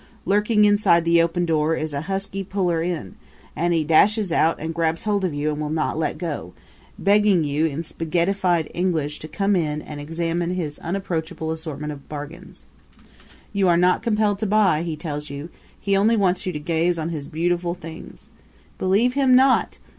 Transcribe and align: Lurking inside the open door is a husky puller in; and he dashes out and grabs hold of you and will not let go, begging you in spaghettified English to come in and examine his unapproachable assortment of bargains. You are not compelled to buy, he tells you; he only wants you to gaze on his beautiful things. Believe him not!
Lurking 0.25 0.65
inside 0.65 1.05
the 1.05 1.21
open 1.21 1.45
door 1.45 1.75
is 1.75 1.93
a 1.93 2.01
husky 2.01 2.43
puller 2.43 2.81
in; 2.81 3.13
and 3.55 3.71
he 3.71 3.83
dashes 3.83 4.31
out 4.31 4.59
and 4.59 4.73
grabs 4.73 5.03
hold 5.03 5.23
of 5.23 5.31
you 5.31 5.51
and 5.51 5.61
will 5.61 5.69
not 5.69 5.95
let 5.95 6.17
go, 6.17 6.53
begging 6.97 7.43
you 7.43 7.67
in 7.67 7.83
spaghettified 7.83 8.71
English 8.73 9.19
to 9.19 9.27
come 9.27 9.55
in 9.55 9.79
and 9.79 9.99
examine 10.01 10.55
his 10.55 10.79
unapproachable 10.79 11.51
assortment 11.51 11.93
of 11.93 12.09
bargains. 12.09 12.65
You 13.53 13.67
are 13.67 13.77
not 13.77 14.01
compelled 14.01 14.39
to 14.39 14.47
buy, 14.47 14.81
he 14.81 14.95
tells 14.95 15.29
you; 15.29 15.49
he 15.79 15.95
only 15.95 16.17
wants 16.17 16.47
you 16.47 16.53
to 16.53 16.59
gaze 16.59 16.97
on 16.97 17.09
his 17.09 17.27
beautiful 17.27 17.75
things. 17.75 18.31
Believe 18.79 19.13
him 19.13 19.35
not! 19.35 19.77